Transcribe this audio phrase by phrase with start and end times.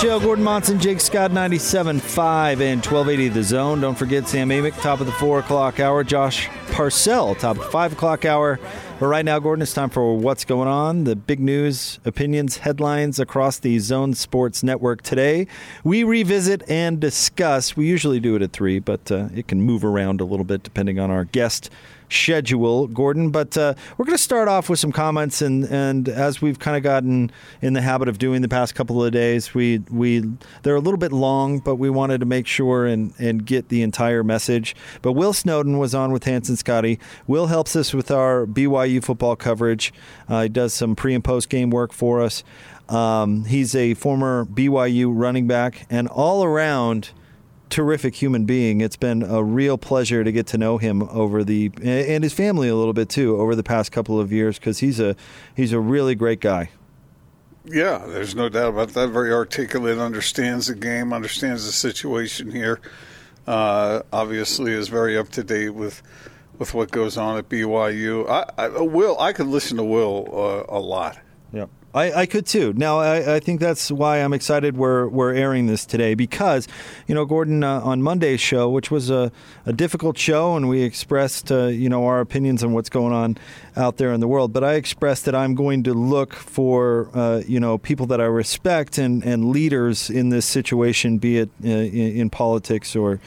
[0.00, 3.82] Show, Gordon Monson, Jake Scott, 97.5 and 1280 The Zone.
[3.82, 6.02] Don't forget Sam Amick, top of the 4 o'clock hour.
[6.02, 8.58] Josh Parcell, top of the 5 o'clock hour.
[8.98, 13.20] But right now, Gordon, it's time for what's going on, the big news, opinions, headlines
[13.20, 15.46] across the Zone Sports Network today.
[15.84, 17.76] We revisit and discuss.
[17.76, 20.62] We usually do it at 3, but uh, it can move around a little bit
[20.62, 21.68] depending on our guest
[22.10, 23.30] schedule, Gordon.
[23.30, 26.76] But uh, we're going to start off with some comments, and, and as we've kind
[26.76, 27.30] of gotten
[27.62, 30.24] in the habit of doing the past couple of days, we we
[30.62, 33.82] they're a little bit long, but we wanted to make sure and and get the
[33.82, 34.76] entire message.
[35.02, 36.98] But Will Snowden was on with Hans and Scotty.
[37.26, 39.92] Will helps us with our BYU football coverage.
[40.28, 42.42] Uh, he does some pre and post game work for us.
[42.88, 47.10] Um, he's a former BYU running back and all around
[47.70, 48.80] terrific human being.
[48.80, 52.68] It's been a real pleasure to get to know him over the and his family
[52.68, 55.16] a little bit too over the past couple of years because he's a
[55.54, 56.70] he's a really great guy.
[57.64, 59.08] Yeah, there's no doubt about that.
[59.08, 62.80] Very articulate, understands the game, understands the situation here.
[63.46, 66.02] Uh, obviously, is very up to date with
[66.58, 68.28] with what goes on at BYU.
[68.28, 71.18] I, I Will I could listen to Will uh, a lot.
[71.52, 71.66] Yeah.
[71.92, 72.72] I, I could too.
[72.74, 76.68] Now, I, I, think that's why I'm excited we're, we're airing this today because,
[77.08, 79.32] you know, Gordon, uh, on Monday's show, which was a,
[79.66, 83.38] a difficult show, and we expressed, uh, you know, our opinions on what's going on
[83.76, 87.42] out there in the world, but I expressed that I'm going to look for, uh,
[87.46, 91.68] you know, people that I respect and, and leaders in this situation, be it uh,
[91.68, 93.18] in, in politics or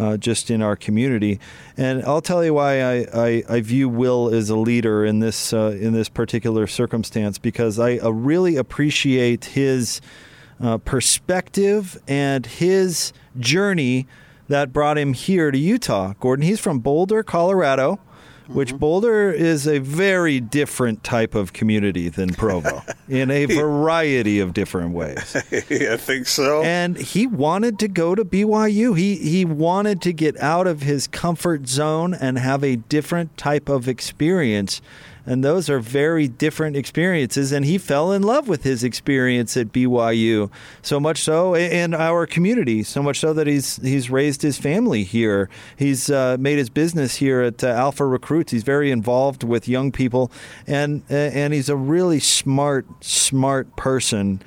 [0.00, 1.38] uh, just in our community.
[1.76, 5.52] And I'll tell you why I, I, I view Will as a leader in this
[5.52, 10.00] uh, in this particular circumstance because I uh, really appreciate his
[10.58, 14.06] uh, perspective and his journey
[14.48, 16.14] that brought him here to Utah.
[16.18, 18.00] Gordon, he's from Boulder, Colorado
[18.52, 18.78] which mm-hmm.
[18.78, 24.92] Boulder is a very different type of community than Provo in a variety of different
[24.92, 25.36] ways.
[25.52, 26.62] I think so.
[26.62, 28.96] And he wanted to go to BYU.
[28.96, 33.68] He he wanted to get out of his comfort zone and have a different type
[33.68, 34.80] of experience
[35.26, 37.52] and those are very different experiences.
[37.52, 40.50] And he fell in love with his experience at BYU,
[40.82, 45.04] so much so in our community, so much so that he's he's raised his family
[45.04, 45.48] here.
[45.76, 48.52] He's uh, made his business here at uh, Alpha Recruits.
[48.52, 50.30] He's very involved with young people,
[50.66, 54.42] and and he's a really smart, smart person.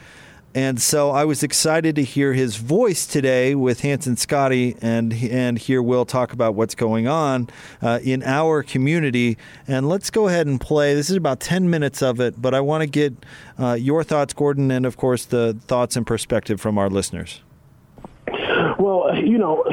[0.55, 5.11] And so I was excited to hear his voice today with Hans and Scotty and
[5.13, 7.49] and hear Will talk about what's going on
[7.81, 9.37] uh, in our community.
[9.67, 10.93] And let's go ahead and play.
[10.93, 13.15] This is about 10 minutes of it, but I want to get
[13.57, 17.41] uh, your thoughts, Gordon, and of course the thoughts and perspective from our listeners.
[18.77, 19.63] Well, you know,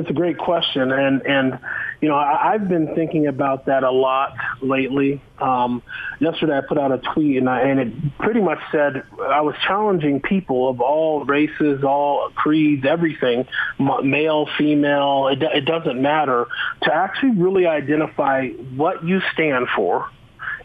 [0.00, 1.58] it's a great question, and and
[2.00, 5.22] you know, I, have been thinking about that a lot lately.
[5.40, 5.82] Um,
[6.20, 9.54] yesterday, I put out a tweet, and, I, and it pretty much said I was
[9.66, 13.46] challenging people of all races, all creeds, everything,
[13.78, 15.28] male, female.
[15.28, 16.46] It, it doesn't matter
[16.82, 20.08] to actually really identify what you stand for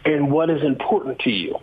[0.04, 1.58] and what is important to you.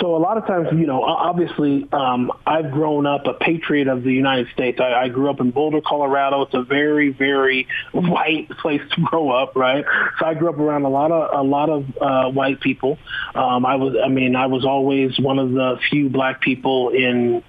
[0.00, 4.02] So a lot of times, you know, obviously, um, I've grown up a patriot of
[4.02, 4.80] the United States.
[4.80, 6.42] I, I grew up in Boulder, Colorado.
[6.42, 9.84] It's a very, very white place to grow up, right?
[10.18, 12.98] So I grew up around a lot of a lot of uh, white people.
[13.34, 17.42] Um, I was, I mean, I was always one of the few black people in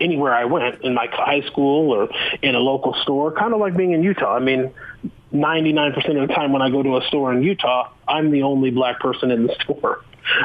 [0.00, 2.08] anywhere I went in my high school or
[2.42, 4.36] in a local store, kind of like being in Utah.
[4.36, 4.72] I mean,
[5.32, 8.70] 99% of the time when I go to a store in Utah, I'm the only
[8.70, 10.04] black person in the store.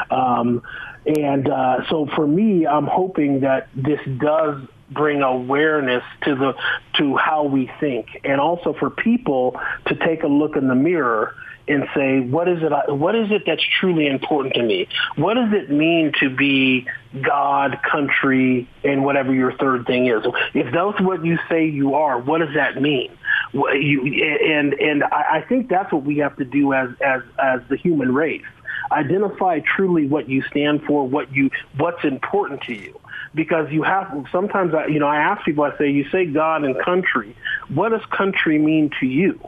[0.09, 0.63] Um,
[1.05, 6.53] and uh, so for me, I'm hoping that this does bring awareness to the
[6.97, 11.33] to how we think, and also for people to take a look in the mirror
[11.67, 12.93] and say, what is it?
[12.93, 14.87] What is it that's truly important to me?
[15.15, 16.87] What does it mean to be
[17.21, 20.23] God, country, and whatever your third thing is?
[20.53, 23.11] If that's what you say you are, what does that mean?
[23.53, 27.77] You, and and I think that's what we have to do as as as the
[27.77, 28.43] human race
[28.91, 32.99] identify truly what you stand for, what you what's important to you.
[33.33, 36.63] Because you have sometimes I, you know I ask people I say you say God
[36.63, 37.35] and country.
[37.69, 39.39] What does country mean to you?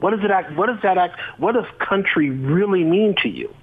[0.00, 0.52] What does it act?
[0.56, 1.18] What does that act?
[1.38, 3.54] What does country really mean to you?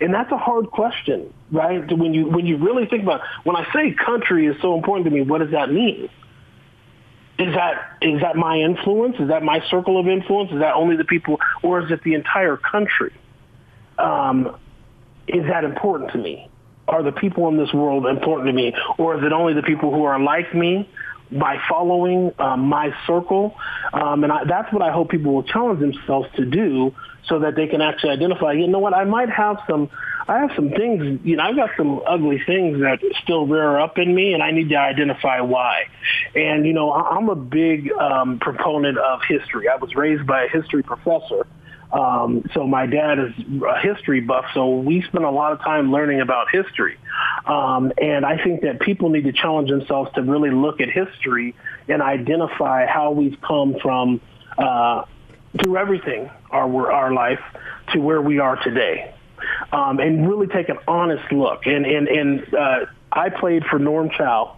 [0.00, 1.86] And that's a hard question, right?
[1.96, 5.10] When you when you really think about when I say country is so important to
[5.10, 6.08] me, what does that mean?
[7.38, 9.16] Is that is that my influence?
[9.18, 10.50] Is that my circle of influence?
[10.52, 13.12] Is that only the people, or is it the entire country?
[13.98, 14.56] Um,
[15.26, 16.48] is that important to me?
[16.86, 19.92] Are the people in this world important to me, or is it only the people
[19.92, 20.88] who are like me?
[21.32, 23.56] by following um, my circle.
[23.92, 26.94] Um, and I, that's what I hope people will challenge themselves to do
[27.26, 29.88] so that they can actually identify, you know what, I might have some,
[30.28, 33.98] I have some things, you know, I've got some ugly things that still rear up
[33.98, 35.84] in me and I need to identify why.
[36.34, 39.68] And, you know, I'm a big um, proponent of history.
[39.68, 41.46] I was raised by a history professor.
[41.94, 43.32] Um, so my dad is
[43.62, 46.98] a history buff, so we spend a lot of time learning about history.
[47.46, 51.54] Um, and I think that people need to challenge themselves to really look at history
[51.86, 54.20] and identify how we've come from
[54.58, 55.04] uh,
[55.62, 57.40] through everything our our life
[57.92, 59.14] to where we are today,
[59.70, 61.66] um, and really take an honest look.
[61.66, 64.56] And and and uh, I played for Norm Chow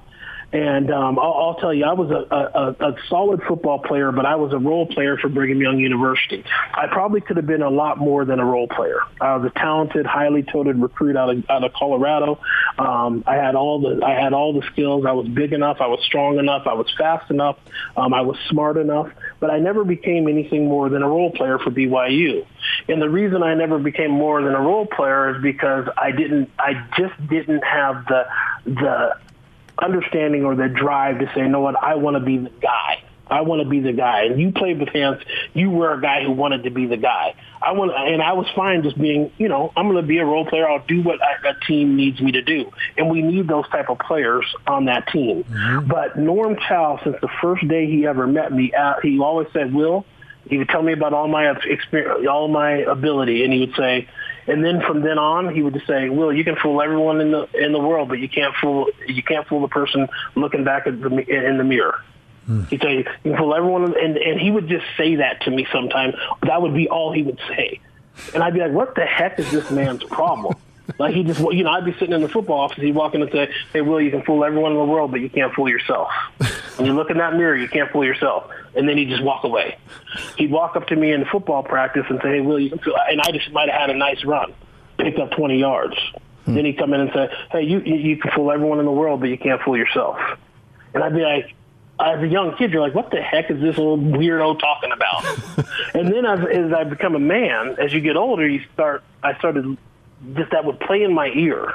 [0.52, 4.24] and um, I'll, I'll tell you, I was a, a, a solid football player, but
[4.24, 6.44] I was a role player for Brigham Young University.
[6.72, 9.00] I probably could have been a lot more than a role player.
[9.20, 12.38] I was a talented, highly touted recruit out of out of Colorado.
[12.78, 15.04] Um, I had all the I had all the skills.
[15.04, 15.78] I was big enough.
[15.80, 16.66] I was strong enough.
[16.66, 17.58] I was fast enough.
[17.96, 19.10] Um, I was smart enough.
[19.40, 22.46] But I never became anything more than a role player for BYU.
[22.88, 26.50] And the reason I never became more than a role player is because I didn't.
[26.56, 28.26] I just didn't have the
[28.64, 29.16] the
[29.78, 33.02] understanding or the drive to say, you know what, I want to be the guy.
[33.28, 34.24] I want to be the guy.
[34.24, 35.20] And you played with Hans.
[35.52, 37.34] You were a guy who wanted to be the guy.
[37.60, 40.24] I want, and I was fine just being, you know, I'm going to be a
[40.24, 40.68] role player.
[40.68, 43.90] I'll do what I, a team needs me to do, and we need those type
[43.90, 45.42] of players on that team.
[45.42, 45.88] Mm-hmm.
[45.88, 49.74] But Norm Chow, since the first day he ever met me, uh, he always said,
[49.74, 50.04] "Will."
[50.48, 54.08] He would tell me about all my experience, all my ability, and he would say,
[54.46, 57.30] and then from then on, he would just say, "Will, you can fool everyone in
[57.32, 60.86] the in the world, but you can't fool you can't fool the person looking back
[60.86, 62.00] at the in the mirror."
[62.46, 62.64] Hmm.
[62.64, 65.66] He'd say, "You can fool everyone," and and he would just say that to me
[65.72, 66.14] sometimes.
[66.42, 67.80] That would be all he would say,
[68.34, 70.54] and I'd be like, "What the heck is this man's problem?"
[70.98, 72.78] like he just, you know, I'd be sitting in the football office.
[72.78, 75.20] He'd walk in and say, "Hey, Will, you can fool everyone in the world, but
[75.20, 76.08] you can't fool yourself.
[76.76, 79.44] when you look in that mirror, you can't fool yourself." And then he'd just walk
[79.44, 79.78] away.
[80.36, 82.96] He'd walk up to me in football practice and say, "Hey, Will, you can fool,"
[83.08, 84.52] and I just might have had a nice run,
[84.98, 85.96] picked up 20 yards.
[86.44, 86.54] Hmm.
[86.54, 89.20] Then he'd come in and say, "Hey, you you can fool everyone in the world,
[89.20, 90.18] but you can't fool yourself."
[90.94, 91.52] And I'd be like,
[91.98, 95.24] as a young kid, you're like, what the heck is this little weirdo talking about?
[95.94, 99.36] and then as, as I become a man, as you get older, you start, I
[99.38, 99.78] started
[100.34, 101.74] just that would play in my ear.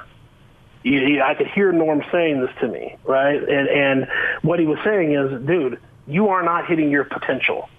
[0.83, 3.42] You, you, I could hear Norm saying this to me, right?
[3.42, 4.07] And and
[4.42, 7.69] what he was saying is, dude, you are not hitting your potential.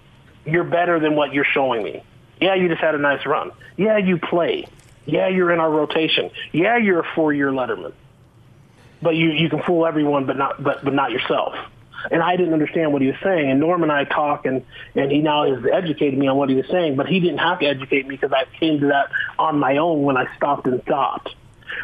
[0.45, 2.03] You're better than what you're showing me.
[2.39, 3.51] Yeah, you just had a nice run.
[3.77, 4.67] Yeah, you play.
[5.05, 6.31] Yeah, you're in our rotation.
[6.51, 7.93] Yeah, you're a four-year Letterman.
[9.01, 11.55] But you you can fool everyone, but not but but not yourself
[12.11, 13.49] and I didn't understand what he was saying.
[13.49, 14.65] And Norm and I talk, and
[14.95, 17.59] and he now has educated me on what he was saying, but he didn't have
[17.59, 19.09] to educate me because I came to that
[19.39, 21.33] on my own when I stopped and thought.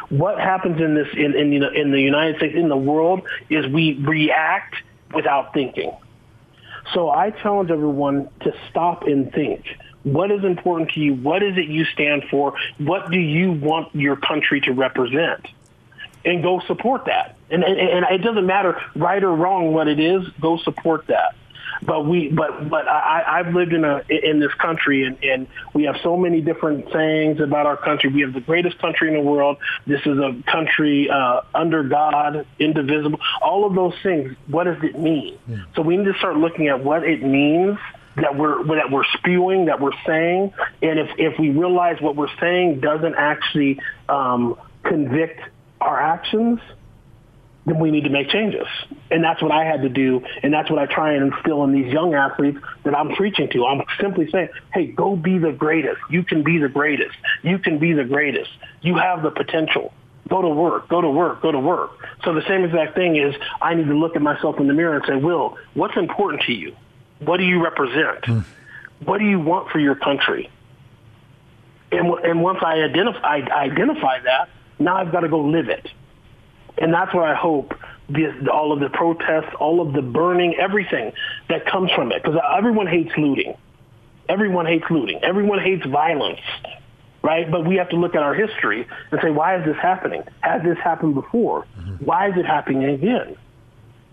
[0.10, 3.22] What happens in this in in, you know, in the United States in the world
[3.50, 4.76] is we react
[5.14, 5.96] without thinking.
[6.94, 9.66] So I challenge everyone to stop and think.
[10.04, 11.14] What is important to you?
[11.14, 12.56] What is it you stand for?
[12.78, 15.48] What do you want your country to represent?
[16.26, 17.36] And go support that.
[17.50, 20.28] And, and, and it doesn't matter right or wrong what it is.
[20.42, 21.36] Go support that.
[21.82, 25.84] But we, but but I, I've lived in a in this country, and, and we
[25.84, 28.10] have so many different sayings about our country.
[28.10, 29.58] We have the greatest country in the world.
[29.88, 33.20] This is a country uh, under God, indivisible.
[33.42, 34.36] All of those things.
[34.48, 35.38] What does it mean?
[35.48, 35.58] Yeah.
[35.76, 37.78] So we need to start looking at what it means
[38.16, 42.36] that we're that we're spewing, that we're saying, and if if we realize what we're
[42.40, 45.40] saying doesn't actually um, convict
[45.80, 46.60] our actions,
[47.66, 48.68] then we need to make changes.
[49.12, 50.24] And that's what I had to do.
[50.42, 53.66] And that's what I try and instill in these young athletes that I'm preaching to.
[53.66, 56.00] I'm simply saying, hey, go be the greatest.
[56.10, 57.16] You can be the greatest.
[57.44, 58.50] You can be the greatest.
[58.82, 59.94] You have the potential.
[60.30, 61.92] Go to work, go to work, go to work.
[62.24, 64.96] So the same exact thing is I need to look at myself in the mirror
[64.96, 66.76] and say, Will, what's important to you?
[67.20, 68.22] What do you represent?
[68.22, 68.46] Mm.
[69.06, 70.50] What do you want for your country?
[71.92, 75.88] And, and once I identify, I identify that, now I've got to go live it.
[76.80, 77.74] And that's what I hope
[78.10, 81.12] this, all of the protests, all of the burning, everything
[81.50, 82.24] that comes from it.
[82.24, 83.56] Because everyone hates looting.
[84.28, 85.24] Everyone hates looting.
[85.24, 86.40] Everyone hates violence,
[87.22, 87.50] right?
[87.50, 90.24] But we have to look at our history and say, why is this happening?
[90.42, 91.66] Has this happened before?
[91.78, 92.06] Mm-hmm.
[92.06, 93.36] Why is it happening again?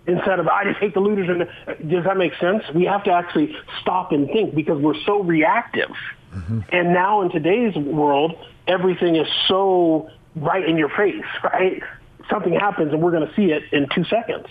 [0.06, 1.28] instead of I just hate the looters.
[1.28, 2.62] And does that make sense?
[2.74, 5.90] We have to actually stop and think because we're so reactive.
[6.34, 6.60] Mm-hmm.
[6.70, 11.82] And now in today's world, everything is so right in your face, right?
[12.30, 14.46] Something happens and we're going to see it in two seconds.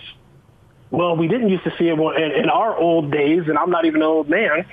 [0.92, 3.86] Well, we didn't used to see it in, in our old days, and I'm not
[3.86, 4.66] even an old man.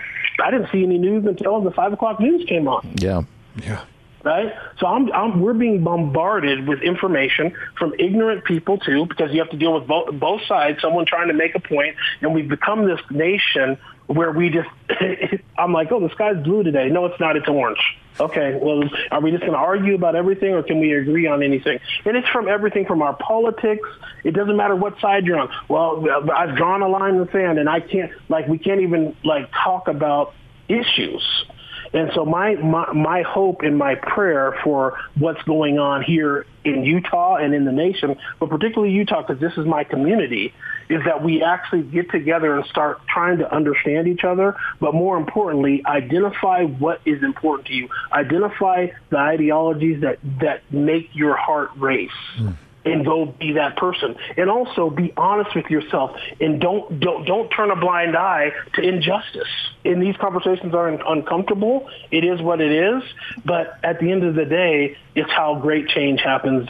[0.42, 2.94] I didn't see any news until the five o'clock news came on.
[2.96, 3.22] Yeah,
[3.56, 3.84] yeah
[4.24, 4.52] right?
[4.78, 9.50] So I'm, I'm, we're being bombarded with information from ignorant people too, because you have
[9.50, 12.86] to deal with both, both sides, someone trying to make a point, and we've become
[12.86, 14.68] this nation where we just,
[15.58, 16.88] I'm like, oh, the sky's blue today.
[16.88, 17.36] No, it's not.
[17.36, 17.80] It's orange.
[18.20, 21.42] Okay, well, are we just going to argue about everything, or can we agree on
[21.42, 21.80] anything?
[22.04, 23.88] And it's from everything from our politics.
[24.22, 25.50] It doesn't matter what side you're on.
[25.68, 29.16] Well, I've drawn a line in the sand, and I can't, like, we can't even
[29.24, 30.34] like talk about
[30.68, 31.44] issues
[31.92, 36.84] and so my, my, my hope and my prayer for what's going on here in
[36.84, 40.54] Utah and in the nation, but particularly Utah, because this is my community,
[40.88, 45.16] is that we actually get together and start trying to understand each other, but more
[45.16, 47.88] importantly, identify what is important to you.
[48.12, 52.10] Identify the ideologies that, that make your heart race.
[52.38, 54.16] Mm and go be that person.
[54.36, 58.82] And also be honest with yourself and don't don't don't turn a blind eye to
[58.82, 59.48] injustice.
[59.84, 61.88] And these conversations are uncomfortable.
[62.10, 63.02] It is what it is,
[63.44, 66.68] but at the end of the day, it's how great change happens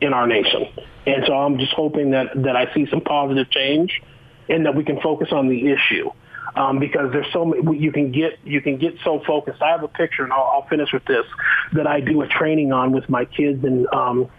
[0.00, 0.68] in our nation.
[1.06, 4.02] And so I'm just hoping that that I see some positive change
[4.48, 6.10] and that we can focus on the issue.
[6.54, 9.60] Um, because there's so many, you can get you can get so focused.
[9.60, 11.26] I have a picture, and I'll, I'll finish with this
[11.74, 14.30] that I do a training on with my kids and um,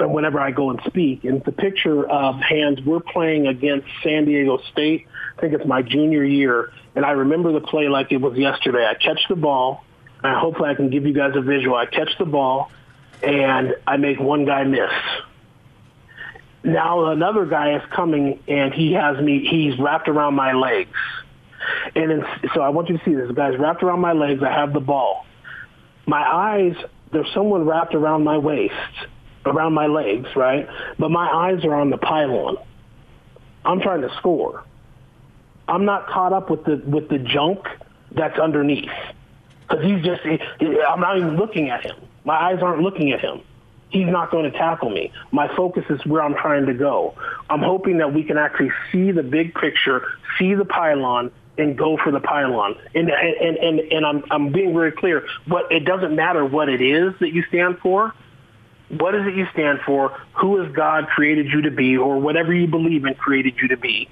[0.00, 1.24] Uh, whenever I go and speak.
[1.24, 2.80] And the picture of hands.
[2.84, 5.06] We're playing against San Diego State.
[5.36, 6.72] I think it's my junior year.
[6.94, 8.86] And I remember the play like it was yesterday.
[8.86, 9.84] I catch the ball,
[10.22, 11.76] and hopefully I can give you guys a visual.
[11.76, 12.70] I catch the ball,
[13.22, 14.90] and I make one guy miss.
[16.64, 19.46] Now another guy is coming, and he has me.
[19.48, 20.96] He's wrapped around my legs,
[21.94, 23.26] and so I want you to see this.
[23.26, 24.42] The guy's wrapped around my legs.
[24.42, 25.26] I have the ball.
[26.06, 26.76] My eyes.
[27.10, 28.72] There's someone wrapped around my waist
[29.44, 30.68] around my legs, right?
[30.98, 32.56] But my eyes are on the pylon.
[33.64, 34.64] I'm trying to score.
[35.68, 37.66] I'm not caught up with the with the junk
[38.10, 38.90] that's underneath
[39.68, 40.22] because he's just.
[40.22, 40.38] He,
[40.82, 41.96] I'm not even looking at him.
[42.24, 43.42] My eyes aren't looking at him.
[43.88, 45.12] He's not going to tackle me.
[45.32, 47.14] My focus is where I'm trying to go.
[47.50, 50.06] I'm hoping that we can actually see the big picture,
[50.38, 52.76] see the pylon, and go for the pylon.
[52.94, 55.26] And and and and I'm I'm being very clear.
[55.46, 58.14] What it doesn't matter what it is that you stand for
[58.92, 60.20] what is it you stand for?
[60.34, 63.76] Who has God created you to be or whatever you believe in created you to
[63.76, 64.08] be?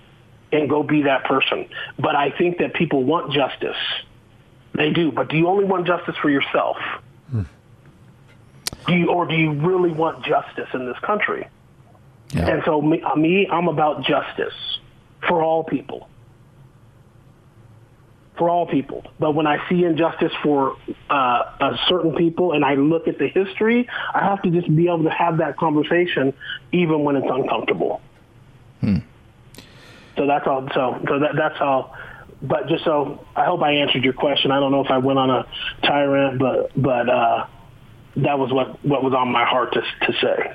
[0.52, 1.68] And go be that person.
[1.98, 3.76] But I think that people want justice.
[4.74, 5.12] They do.
[5.12, 6.76] But do you only want justice for yourself?
[7.30, 7.42] Hmm.
[8.86, 11.46] Do you, or do you really want justice in this country?
[12.32, 12.48] Yeah.
[12.48, 14.54] And so me, me, I'm about justice
[15.28, 16.09] for all people
[18.40, 19.04] for all people.
[19.18, 20.78] But when I see injustice for
[21.10, 25.04] uh, certain people and I look at the history, I have to just be able
[25.04, 26.32] to have that conversation
[26.72, 28.00] even when it's uncomfortable.
[28.80, 29.00] Hmm.
[30.16, 30.66] So that's all.
[30.72, 31.94] So, so that, that's all.
[32.40, 34.50] But just so I hope I answered your question.
[34.52, 35.46] I don't know if I went on a
[35.82, 37.46] tyrant, but but uh,
[38.16, 40.54] that was what what was on my heart to to say.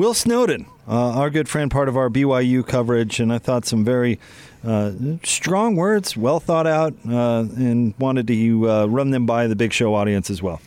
[0.00, 3.84] Will Snowden, uh, our good friend, part of our BYU coverage, and I thought some
[3.84, 4.18] very
[4.64, 4.92] uh,
[5.22, 9.74] strong words, well thought out, uh, and wanted to uh, run them by the Big
[9.74, 10.62] Show audience as well.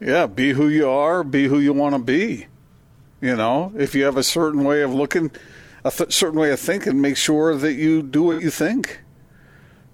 [0.00, 2.46] Yeah, be who you are, be who you want to be.
[3.20, 5.30] You know, if you have a certain way of looking,
[5.84, 9.00] a th- certain way of thinking, make sure that you do what you think.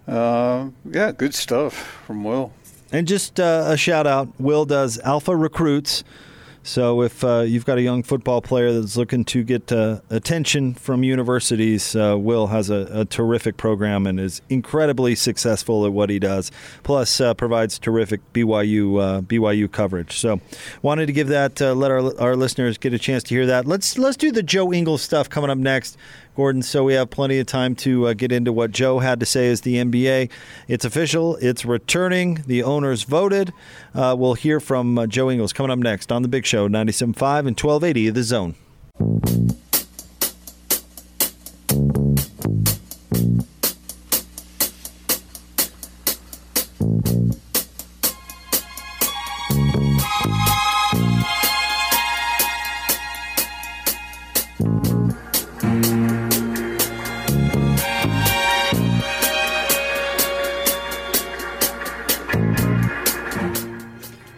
[0.07, 1.75] Uh, yeah, good stuff
[2.07, 2.53] from Will.
[2.93, 6.05] And just uh, a shout out Will does Alpha Recruits
[6.63, 10.75] so if uh, you've got a young football player that's looking to get uh, attention
[10.75, 16.11] from universities, uh, Will has a, a, terrific program and is incredibly successful at what
[16.11, 16.53] he does.
[16.83, 20.19] Plus, uh, provides terrific BYU uh, BYU coverage.
[20.19, 20.41] So,
[20.83, 23.67] wanted to give that, uh, let our our listeners get a chance to hear that.
[23.67, 25.97] Let's let's do the Joe Ingles stuff coming up next.
[26.37, 29.27] Gordon, so we have plenty of time to uh, get into what Joe had to
[29.27, 30.31] say as the NBA.
[30.69, 32.43] It's official, it's returning.
[32.47, 33.53] The owners voted.
[33.95, 37.47] Uh, we'll hear from uh, Joe Ingles coming up next on The Big Show, 97.5
[37.47, 38.55] and 1280 The Zone.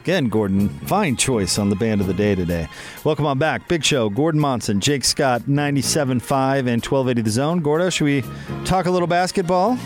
[0.02, 2.66] Again, Gordon, fine choice on the band of the day today.
[3.04, 3.68] Welcome on back.
[3.68, 7.60] Big Show, Gordon Monson, Jake Scott, 97.5 and 1280 The Zone.
[7.60, 8.24] Gordo, should we
[8.64, 9.78] talk a little basketball?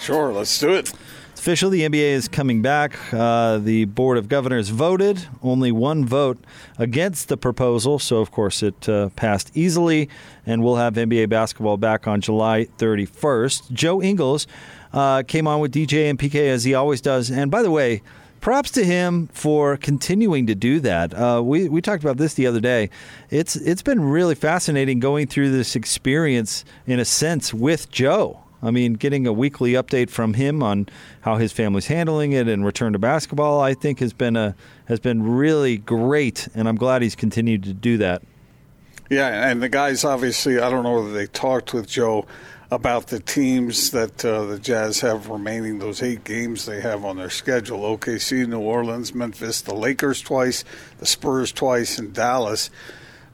[0.00, 0.90] Sure, let's do it.
[1.32, 1.68] It's official.
[1.68, 2.96] The NBA is coming back.
[3.12, 6.42] Uh, the Board of Governors voted, only one vote
[6.78, 7.98] against the proposal.
[7.98, 10.08] So, of course, it uh, passed easily,
[10.46, 13.70] and we'll have NBA basketball back on July 31st.
[13.70, 14.46] Joe Ingles
[14.94, 17.30] uh, came on with DJ and PK as he always does.
[17.30, 18.00] And by the way,
[18.42, 21.14] props to him for continuing to do that.
[21.14, 22.90] Uh, we we talked about this the other day.
[23.30, 28.40] It's it's been really fascinating going through this experience in a sense with Joe.
[28.64, 30.86] I mean, getting a weekly update from him on
[31.22, 35.00] how his family's handling it and return to basketball, I think has been a has
[35.00, 38.22] been really great, and I'm glad he's continued to do that.
[39.08, 42.26] Yeah, and the guys obviously, I don't know whether they talked with Joe
[42.72, 47.18] about the teams that uh, the Jazz have remaining, those eight games they have on
[47.18, 50.64] their schedule OKC, New Orleans, Memphis, the Lakers twice,
[50.96, 52.70] the Spurs twice, and Dallas.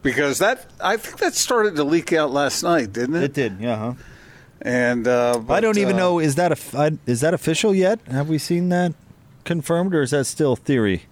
[0.02, 3.22] Because that, I think that started to leak out last night, didn't it?
[3.22, 3.76] It did, yeah.
[3.76, 3.94] Huh?
[4.60, 8.00] And uh, but, I don't even uh, know is that a, is that official yet?
[8.08, 8.92] Have we seen that
[9.44, 11.04] confirmed, or is that still theory?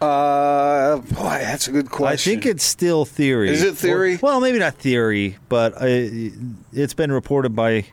[0.00, 2.12] Uh, boy, that's a good question.
[2.32, 3.50] I think it's still theory.
[3.50, 4.14] Is it theory?
[4.14, 6.30] Or, well, maybe not theory, but I,
[6.72, 7.86] it's been reported by.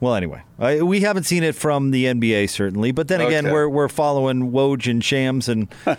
[0.00, 3.52] Well, anyway, I, we haven't seen it from the NBA certainly, but then again, Okay.
[3.52, 5.94] we're we're following Woj and Shams, and uh,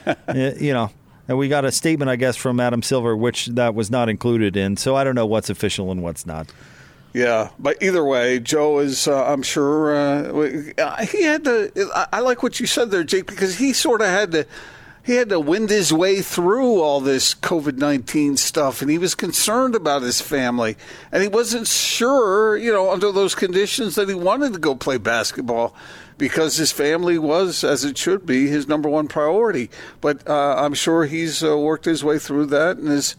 [0.59, 0.89] you know,
[1.29, 4.57] and we got a statement, I guess, from Adam Silver, which that was not included
[4.57, 4.75] in.
[4.75, 6.51] So I don't know what's official and what's not.
[7.13, 9.07] Yeah, but either way, Joe is.
[9.07, 11.71] Uh, I'm sure uh, he had to.
[11.95, 14.45] I, I like what you said there, Jake, because he sort of had to.
[15.05, 19.15] He had to wind his way through all this COVID nineteen stuff, and he was
[19.15, 20.77] concerned about his family,
[21.11, 24.97] and he wasn't sure, you know, under those conditions that he wanted to go play
[24.97, 25.75] basketball
[26.17, 29.69] because his family was, as it should be, his number one priority.
[29.99, 33.17] But uh, I'm sure he's uh, worked his way through that and is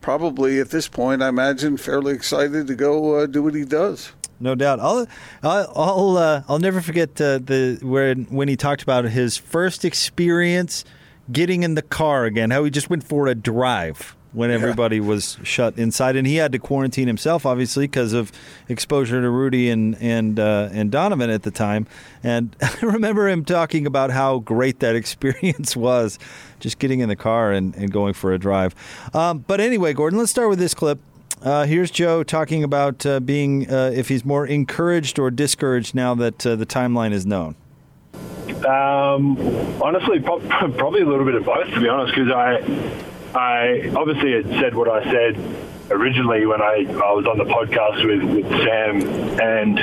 [0.00, 4.12] probably at this point, I imagine, fairly excited to go uh, do what he does.
[4.40, 4.80] No doubt.
[4.80, 5.06] I'll
[5.42, 9.84] I'll I'll, uh, I'll never forget uh, the when when he talked about his first
[9.84, 10.84] experience
[11.30, 12.50] getting in the car again.
[12.50, 16.52] How he just went for a drive when everybody was shut inside, and he had
[16.52, 18.30] to quarantine himself, obviously, because of
[18.68, 21.86] exposure to Rudy and and uh, and Donovan at the time.
[22.22, 26.18] And I remember him talking about how great that experience was,
[26.60, 28.74] just getting in the car and, and going for a drive.
[29.14, 31.00] Um, but anyway, Gordon, let's start with this clip.
[31.42, 36.14] Uh, here's Joe talking about uh, being uh, if he's more encouraged or discouraged now
[36.14, 37.56] that uh, the timeline is known.
[38.64, 39.38] Um,
[39.82, 44.48] honestly, probably a little bit of both, to be honest, because I, I obviously had
[44.60, 45.36] said what I said
[45.90, 49.78] originally when I, I was on the podcast with, with Sam and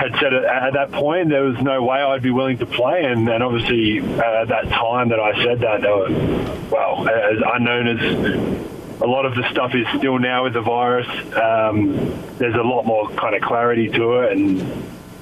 [0.00, 3.28] had said at that point there was no way I'd be willing to play, and,
[3.28, 6.08] and obviously uh, at that time that I said that, they were,
[6.70, 11.06] well, as unknown as a lot of the stuff is still now with the virus.
[11.34, 11.94] Um,
[12.38, 14.60] there's a lot more kind of clarity to it, and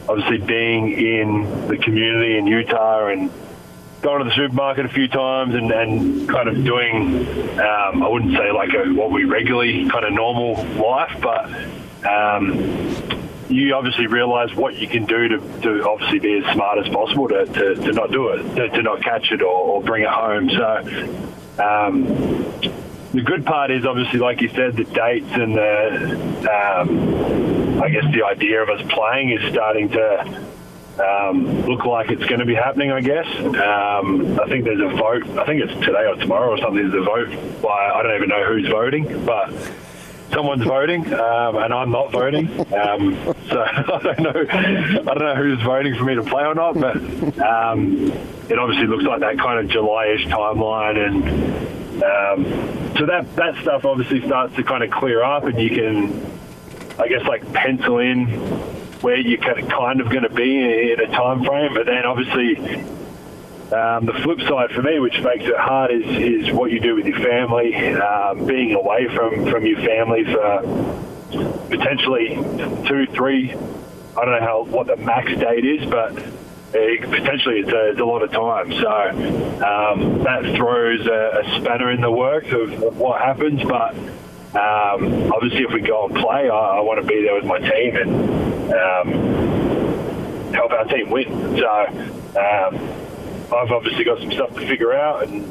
[0.09, 3.31] obviously being in the community in Utah and
[4.01, 7.27] going to the supermarket a few times and, and kind of doing,
[7.59, 11.51] um, I wouldn't say like a, what we regularly kind of normal life, but
[12.07, 12.55] um,
[13.49, 17.29] you obviously realize what you can do to, to obviously be as smart as possible
[17.29, 20.11] to, to, to not do it, to, to not catch it or, or bring it
[20.11, 20.49] home.
[20.51, 20.77] So
[21.63, 22.05] um,
[23.13, 28.05] the good part is obviously, like you said, the dates and the, um, I guess
[28.13, 30.41] the idea of us playing is starting to
[30.99, 32.91] um, look like it's going to be happening.
[32.91, 33.27] I guess.
[33.39, 35.29] Um, I think there's a vote.
[35.39, 36.91] I think it's today or tomorrow or something.
[36.91, 39.53] There's a vote by I don't even know who's voting, but
[40.33, 42.49] someone's voting, um, and I'm not voting.
[42.75, 43.15] Um,
[43.49, 44.47] so I don't know.
[44.51, 46.97] I don't know who's voting for me to play or not, but
[47.41, 48.13] um,
[48.49, 51.69] it obviously looks like that kind of July-ish timeline, and
[52.03, 52.45] um,
[52.97, 56.38] so that that stuff obviously starts to kind of clear up, and you can,
[56.99, 58.27] I guess, like pencil in
[59.01, 61.75] where you're kind of kind of going to be in a time frame.
[61.75, 62.57] But then obviously
[63.73, 66.95] um, the flip side for me, which makes it hard, is, is what you do
[66.95, 70.63] with your family, um, being away from, from your family for
[71.69, 72.35] potentially
[72.87, 73.53] two, three.
[73.53, 76.17] I don't know how what the max date is, but
[76.73, 78.73] it, potentially it's a, it's a lot of time.
[78.73, 78.91] So
[79.65, 83.63] um, that throws a, a spanner in the works of, of what happens.
[83.63, 83.95] But
[84.55, 87.59] um, obviously, if we go and play, I, I want to be there with my
[87.59, 91.29] team and um, help our team win.
[91.59, 92.75] So um,
[93.53, 95.45] I've obviously got some stuff to figure out, and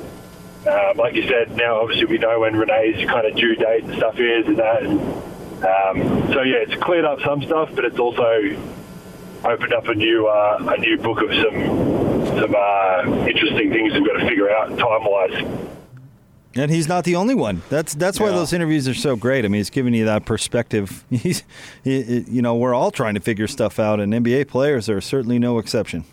[0.67, 3.95] um, like you said, now obviously we know when Renae's kind of due date and
[3.95, 4.83] stuff is, and that.
[4.83, 4.99] And,
[5.57, 8.57] um, so yeah, it's cleared up some stuff, but it's also
[9.43, 14.05] opened up a new uh, a new book of some some uh, interesting things we've
[14.05, 15.76] got to figure out time wise.
[16.57, 17.61] And he's not the only one.
[17.69, 18.35] That's that's why Yeah.
[18.35, 19.45] those interviews are so great.
[19.45, 21.03] I mean, he's giving you that perspective.
[21.09, 21.43] He's,
[21.83, 25.39] he, you know, we're all trying to figure stuff out, and NBA players are certainly
[25.39, 26.03] no exception.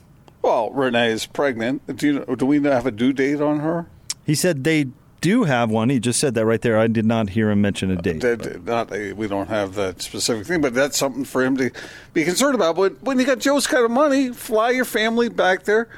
[0.43, 1.97] Well, Renae is pregnant.
[1.97, 3.87] Do you, do we have a due date on her?
[4.27, 4.89] He said they
[5.23, 5.89] do have one.
[5.89, 6.79] He just said that right there.
[6.79, 8.21] I did not hear him mention a uh, date.
[8.21, 11.71] That, not a, we don't have that specific thing, but that's something for him to
[12.13, 12.77] be concerned about.
[12.77, 15.89] But when you got Joe's kind of money, fly your family back there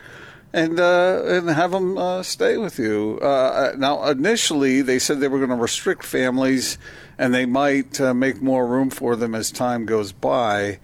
[0.53, 3.19] and uh, and have them uh, stay with you.
[3.21, 6.79] Uh, now, initially, they said they were going to restrict families,
[7.19, 10.79] and they might uh, make more room for them as time goes by.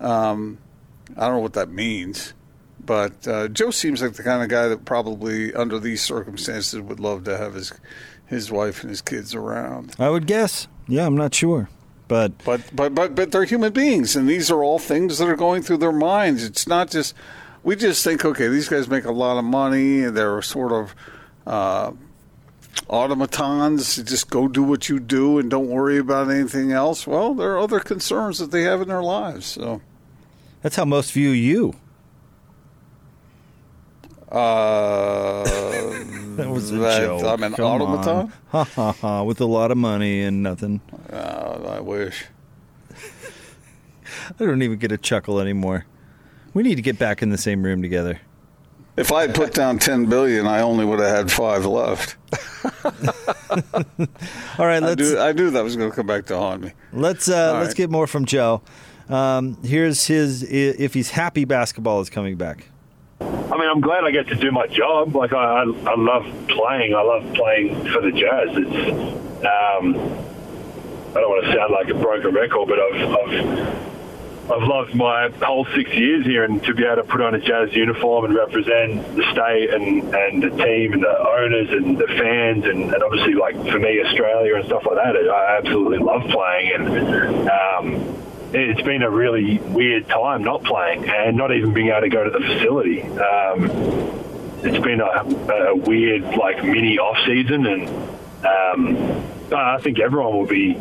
[0.00, 0.58] Um,
[1.16, 2.34] I don't know what that means.
[2.84, 7.00] But uh, Joe seems like the kind of guy that probably, under these circumstances, would
[7.00, 7.72] love to have his
[8.26, 9.94] his wife and his kids around.
[9.98, 10.68] I would guess.
[10.86, 11.70] Yeah, I'm not sure,
[12.08, 15.36] but But but but but they're human beings, and these are all things that are
[15.36, 16.44] going through their minds.
[16.44, 17.14] It's not just
[17.64, 20.94] we just think, okay, these guys make a lot of money, they're sort of
[21.46, 21.92] uh,
[22.88, 23.96] automatons.
[24.02, 27.06] Just go do what you do and don't worry about anything else.
[27.06, 29.46] Well, there are other concerns that they have in their lives.
[29.46, 29.80] So
[30.62, 31.74] that's how most view you.
[34.30, 35.44] uh,
[36.34, 37.22] That was a that joke.
[37.24, 38.16] I'm an Come automaton.
[38.16, 38.32] on.
[38.48, 39.22] Ha ha ha!
[39.22, 40.80] With a lot of money and nothing.
[41.08, 42.24] Uh, I wish.
[42.90, 45.86] I don't even get a chuckle anymore.
[46.54, 48.20] We need to get back in the same room together.
[48.96, 52.16] If I had put down ten billion, I only would have had five left.
[54.58, 56.62] All right, I, let's knew, I knew that was going to come back to haunt
[56.62, 56.72] me.
[56.92, 57.76] let's uh, let's right.
[57.76, 58.62] get more from Joe.
[59.08, 62.68] Um, here's his if he's happy basketball is coming back.
[63.20, 65.14] I mean, I'm glad I get to do my job.
[65.14, 66.94] Like, I, I, I love playing.
[66.94, 68.48] I love playing for the Jazz.
[68.52, 69.96] It's, um,
[71.14, 73.93] I don't want to sound like a broken record, but I've, I've,
[74.44, 77.40] I've loved my whole six years here, and to be able to put on a
[77.40, 82.06] Jazz uniform and represent the state and, and the team and the owners and the
[82.06, 86.28] fans, and, and obviously, like for me, Australia and stuff like that, I absolutely love
[86.28, 86.72] playing.
[86.72, 92.02] And um, it's been a really weird time not playing and not even being able
[92.02, 93.00] to go to the facility.
[93.02, 93.70] Um,
[94.62, 97.88] it's been a, a weird, like mini off season, and
[98.44, 100.78] um, I think everyone will be.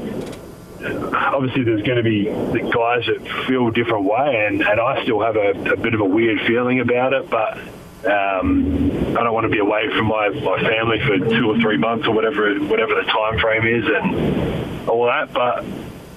[0.84, 5.22] Obviously, there's going to be the guys that feel different way, and, and I still
[5.22, 7.60] have a, a bit of a weird feeling about it, but.
[8.06, 11.78] Um, I don't want to be away from my, my family for two or three
[11.78, 15.32] months or whatever whatever the time frame is and all that.
[15.32, 15.60] But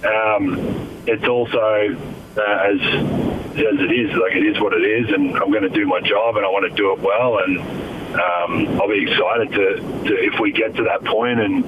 [0.04, 1.96] um, it's also
[2.36, 2.80] uh, as
[3.56, 6.00] as it is, like it is what it is, and I'm going to do my
[6.00, 7.60] job and I want to do it well, and
[8.18, 11.64] um, I'll be excited to, to if we get to that point and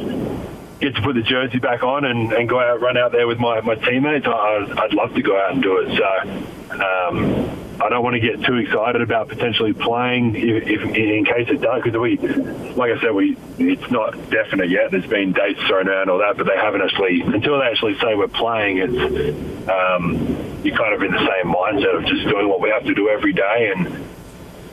[0.81, 3.39] get to put the jersey back on and, and go out run out there with
[3.39, 4.27] my, my teammates.
[4.27, 5.97] I, I'd love to go out and do it.
[5.97, 11.25] So um, I don't want to get too excited about potentially playing if, if in
[11.25, 14.91] case it does, because we, like I said, we it's not definite yet.
[14.91, 17.99] There's been dates thrown out and all that, but they haven't actually until they actually
[17.99, 18.79] say we're playing.
[18.79, 22.85] It's um, you're kind of in the same mindset of just doing what we have
[22.85, 24.09] to do every day and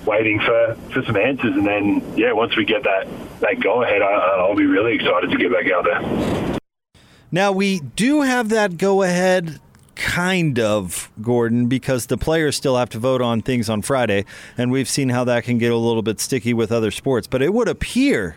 [0.05, 1.55] waiting for, for some answers.
[1.55, 3.07] And then, yeah, once we get that,
[3.41, 4.05] that go ahead, I,
[4.39, 6.59] I'll be really excited to get back out there.
[7.31, 9.59] Now we do have that go ahead
[9.95, 14.25] kind of Gordon because the players still have to vote on things on Friday
[14.57, 17.41] and we've seen how that can get a little bit sticky with other sports but
[17.41, 18.35] it would appear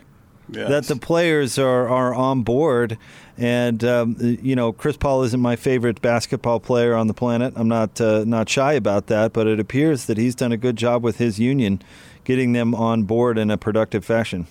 [0.51, 0.69] Yes.
[0.69, 2.97] that the players are, are on board
[3.37, 7.67] and um, you know Chris Paul isn't my favorite basketball player on the planet I'm
[7.67, 11.03] not uh, not shy about that but it appears that he's done a good job
[11.03, 11.81] with his union
[12.23, 14.47] getting them on board in a productive fashion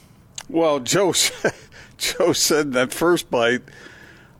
[0.49, 1.55] Well, Joe said,
[1.99, 3.63] Joe said that first bite,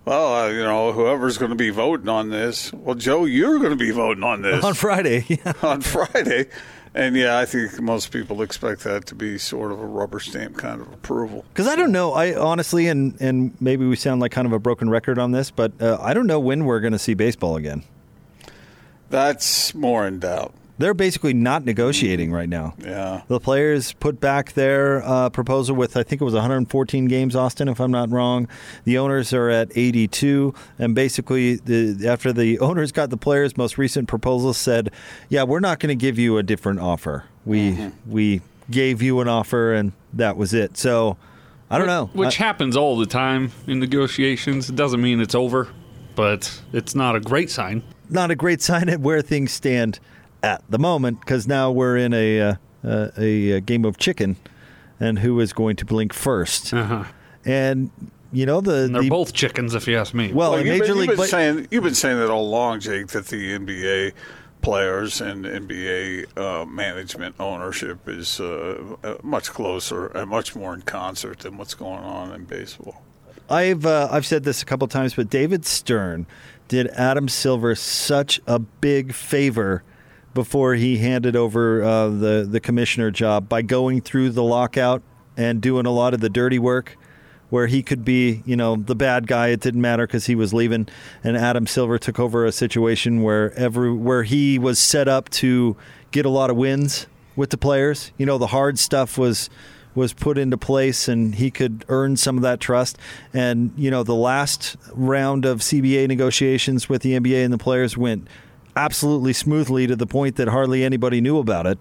[0.05, 2.73] well, uh, you know, whoever's going to be voting on this.
[2.73, 5.53] Well, Joe, you're going to be voting on this on Friday yeah.
[5.63, 6.47] on Friday.
[6.95, 10.57] And yeah, I think most people expect that to be sort of a rubber stamp
[10.57, 11.45] kind of approval.
[11.53, 14.59] Because I don't know, I honestly, and and maybe we sound like kind of a
[14.59, 17.57] broken record on this, but uh, I don't know when we're going to see baseball
[17.57, 17.85] again.
[19.11, 20.55] That's more in doubt.
[20.79, 22.75] They're basically not negotiating right now.
[22.79, 23.23] Yeah.
[23.27, 27.69] The players put back their uh, proposal with, I think it was 114 games, Austin,
[27.69, 28.47] if I'm not wrong.
[28.85, 30.55] The owners are at 82.
[30.79, 34.91] And basically, the, after the owners got the players' most recent proposal, said,
[35.29, 37.25] yeah, we're not going to give you a different offer.
[37.45, 40.77] We, we gave you an offer, and that was it.
[40.77, 41.17] So
[41.71, 42.11] I don't know.
[42.13, 44.71] Which I- happens all the time in negotiations.
[44.71, 45.69] It doesn't mean it's over,
[46.15, 47.83] but it's not a great sign.
[48.11, 49.99] not a great sign at where things stand
[50.43, 54.37] at the moment because now we're in a, uh, uh, a a game of chicken
[55.01, 57.05] and who is going to blink 1st Uh-huh.
[57.45, 57.91] and
[58.33, 60.33] you know the, And they're the both chickens, if you ask me.
[60.33, 62.43] well, Well, you've, Major been, you've League been Ba- saying you've been saying that all
[62.45, 64.13] along, Jake, that the NBA
[64.61, 70.83] players and NBA uh, management ownership is uh, uh, much closer and much more in
[70.83, 73.03] concert than what's going on in baseball.
[73.49, 76.27] I've uh, I've said this a couple times, but David Stern
[76.69, 79.83] did Adam Silver such a big favor
[80.39, 85.03] before he handed over uh, the the commissioner job by going through the lockout
[85.37, 86.97] and doing a lot of the dirty work
[87.51, 89.49] where he could be, you know, the bad guy.
[89.49, 90.87] It didn't matter because he was leaving,
[91.25, 95.77] and Adam Silver took over a situation where every where he was set up to
[96.13, 98.13] get a lot of wins with the players.
[98.17, 99.51] You know, the hard stuff was
[99.97, 102.97] was put into place, and he could earn some of that trust.
[103.35, 107.97] And you know, the last round of CBA negotiations with the NBA and the players
[107.97, 108.29] went
[108.79, 111.79] absolutely smoothly to the point that hardly anybody knew about it.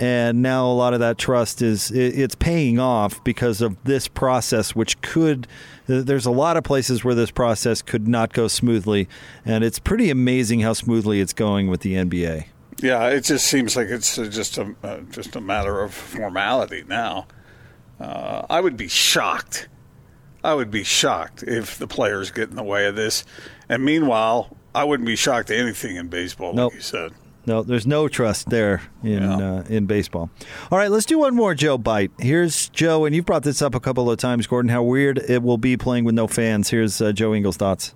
[0.00, 4.74] And now a lot of that trust is it's paying off because of this process
[4.74, 5.46] which could
[5.86, 9.08] there's a lot of places where this process could not go smoothly.
[9.44, 12.46] And it's pretty amazing how smoothly it's going with the NBA
[12.82, 17.26] yeah it just seems like it's just a uh, just a matter of formality now.
[18.00, 19.68] Uh, I would be shocked.
[20.42, 23.24] I would be shocked if the players get in the way of this.
[23.68, 26.72] And meanwhile I wouldn't be shocked at anything in baseball nope.
[26.72, 27.12] like you said
[27.46, 29.36] no, there's no trust there in yeah.
[29.36, 30.30] uh, in baseball.
[30.70, 32.10] All right, let's do one more Joe bite.
[32.18, 34.70] Here's Joe, and you've brought this up a couple of times, Gordon.
[34.70, 36.70] How weird it will be playing with no fans.
[36.70, 37.94] Here's uh, Joe Ingles' thoughts.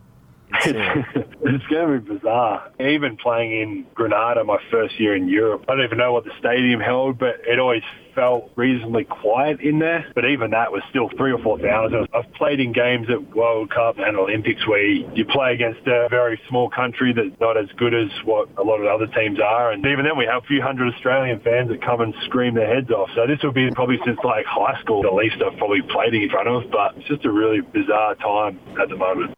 [0.65, 2.71] it's going to be bizarre.
[2.81, 6.33] Even playing in Granada my first year in Europe, I don't even know what the
[6.39, 7.83] stadium held, but it always
[8.19, 10.05] felt reasonably quiet in there.
[10.13, 12.09] But even that was still three or four thousand.
[12.13, 16.41] I've played in games at World Cup and Olympics where you play against a very
[16.49, 19.71] small country that's not as good as what a lot of other teams are.
[19.71, 22.67] And even then, we have a few hundred Australian fans that come and scream their
[22.67, 23.11] heads off.
[23.15, 26.29] So this will be probably since like high school, the least I've probably played in
[26.29, 26.71] front of.
[26.73, 29.35] But it's just a really bizarre time at the moment.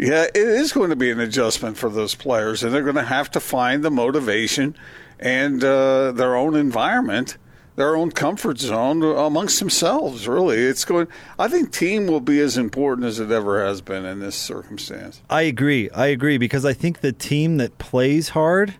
[0.00, 3.02] Yeah, it is going to be an adjustment for those players, and they're going to
[3.02, 4.76] have to find the motivation
[5.18, 7.36] and uh, their own environment,
[7.76, 10.28] their own comfort zone amongst themselves.
[10.28, 11.08] Really, it's going.
[11.38, 15.22] I think team will be as important as it ever has been in this circumstance.
[15.30, 15.90] I agree.
[15.90, 18.74] I agree because I think the team that plays hard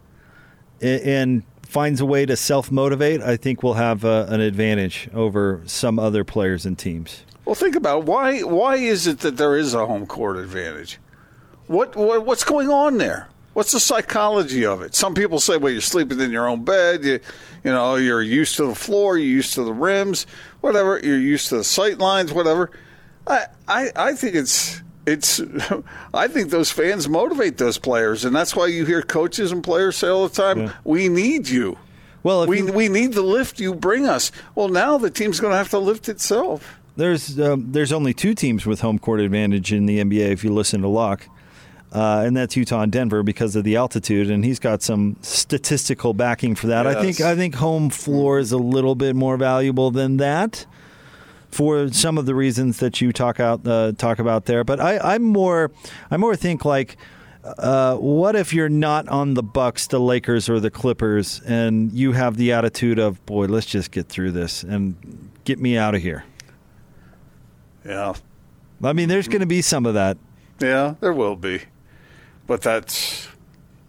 [0.81, 5.62] and finds a way to self motivate, I think will have uh, an advantage over
[5.66, 7.24] some other players and teams.
[7.44, 8.05] Well, think about it.
[8.05, 8.40] why.
[8.40, 10.98] Why is it that there is a home court advantage?
[11.66, 13.29] What, what what's going on there?
[13.54, 14.94] What's the psychology of it?
[14.94, 17.04] Some people say, well, you're sleeping in your own bed.
[17.04, 17.20] You,
[17.64, 20.26] you know, you're used to the floor, you're used to the rims,
[20.61, 20.98] whatever.
[20.98, 22.70] You're used to the sight lines, whatever.
[23.26, 25.40] I, I, I think it's it's.
[26.14, 29.96] I think those fans motivate those players, and that's why you hear coaches and players
[29.96, 30.72] say all the time, yeah.
[30.84, 31.78] "We need you."
[32.22, 34.32] Well, we you, we need the lift you bring us.
[34.54, 36.78] Well, now the team's going to have to lift itself.
[36.96, 40.30] There's um, there's only two teams with home court advantage in the NBA.
[40.30, 41.28] If you listen to Locke
[41.92, 46.12] uh, and that's Utah and Denver because of the altitude, and he's got some statistical
[46.12, 46.85] backing for that.
[46.85, 46.96] Yes.
[46.96, 50.66] I think I think home floor is a little bit more valuable than that
[51.51, 54.64] for some of the reasons that you talk out uh, talk about there.
[54.64, 55.70] But I, am more
[56.11, 56.96] I more think like.
[57.44, 62.12] Uh, what if you're not on the Bucks, the Lakers, or the Clippers, and you
[62.12, 66.03] have the attitude of, "Boy, let's just get through this and get me out of
[66.03, 66.24] here."
[67.87, 68.14] Yeah,
[68.83, 70.18] I mean, there's going to be some of that.
[70.61, 71.62] Yeah, there will be
[72.48, 73.28] but that's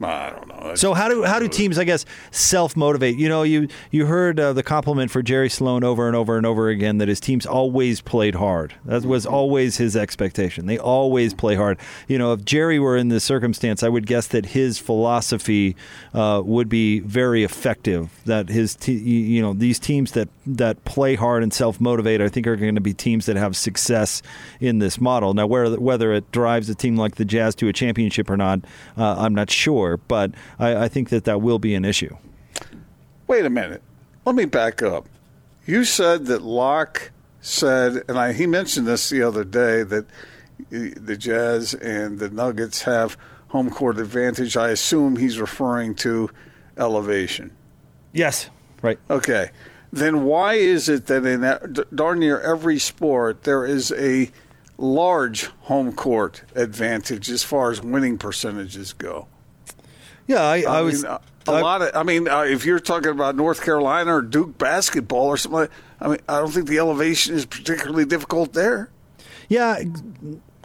[0.01, 0.75] I don't know.
[0.75, 3.17] So how do how do teams, I guess, self motivate?
[3.17, 6.45] You know, you you heard uh, the compliment for Jerry Sloan over and over and
[6.45, 8.73] over again that his teams always played hard.
[8.85, 10.67] That was always his expectation.
[10.67, 11.79] They always play hard.
[12.07, 15.75] You know, if Jerry were in this circumstance, I would guess that his philosophy
[16.13, 18.09] uh, would be very effective.
[18.25, 22.29] That his te- you know these teams that that play hard and self motivate, I
[22.29, 24.21] think, are going to be teams that have success
[24.61, 25.33] in this model.
[25.33, 28.61] Now, where, whether it drives a team like the Jazz to a championship or not,
[28.97, 32.15] uh, I'm not sure but I, I think that that will be an issue.
[33.27, 33.81] Wait a minute.
[34.25, 35.07] Let me back up.
[35.65, 40.05] You said that Locke said, and I, he mentioned this the other day, that
[40.69, 43.17] the Jazz and the Nuggets have
[43.49, 44.57] home court advantage.
[44.57, 46.29] I assume he's referring to
[46.77, 47.51] elevation.
[48.13, 48.49] Yes,
[48.81, 48.99] right.
[49.09, 49.51] Okay.
[49.91, 54.29] Then why is it that in darn near every sport there is a
[54.77, 59.27] large home court advantage as far as winning percentages go?
[60.29, 61.03] Yeah, I, I, I was.
[61.03, 61.95] Mean, a I, lot of.
[61.95, 65.71] I mean, uh, if you're talking about North Carolina or Duke basketball or something, like,
[65.99, 68.91] I mean, I don't think the elevation is particularly difficult there.
[69.47, 69.81] Yeah,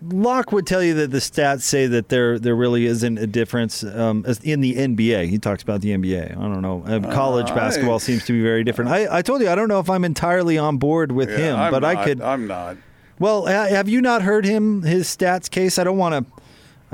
[0.03, 3.83] Locke would tell you that the stats say that there there really isn't a difference
[3.83, 5.31] um, in the NBA.
[5.31, 6.33] He talks about the NBA.
[6.33, 6.85] I don't know.
[6.87, 8.90] Uh, college uh, basketball I, seems to be very different.
[8.90, 11.57] I, I told you I don't know if I'm entirely on board with yeah, him,
[11.57, 12.20] I'm but not, I could.
[12.20, 12.77] I'm not.
[13.18, 15.79] Well, have you not heard him his stats case?
[15.79, 16.42] I don't want to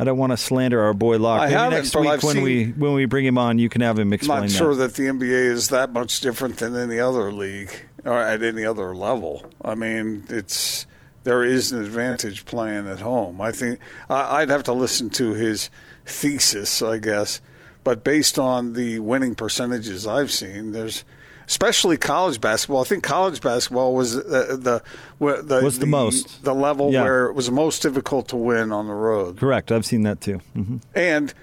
[0.00, 1.42] I don't want to slander our boy Locke.
[1.42, 3.82] I Maybe haven't, next week I've when we when we bring him on, you can
[3.82, 4.56] have him I'm explain not that.
[4.56, 7.70] sure that the NBA is that much different than any other league
[8.04, 9.44] or at any other level.
[9.62, 10.86] I mean, it's
[11.24, 13.42] there is an advantage playing at home.
[13.42, 15.68] I think I, I'd have to listen to his
[16.06, 17.42] thesis, I guess,
[17.84, 21.04] but based on the winning percentages I've seen, there's
[21.50, 22.80] especially college basketball.
[22.80, 24.82] I think college basketball was the the
[25.18, 26.44] where the, Was the most.
[26.44, 27.02] the level Yeah.
[27.02, 29.36] where it was most difficult to win on the road.
[29.36, 29.72] Correct.
[29.72, 30.40] I've seen that too.
[30.54, 31.34] hmm And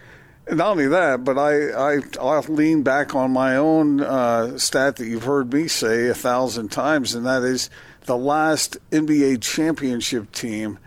[0.50, 5.06] not only that, but I, I I'll lean back on my own uh, stat that
[5.06, 7.70] you've heard me say a thousand times, and that is
[8.06, 10.80] the last NBA championship team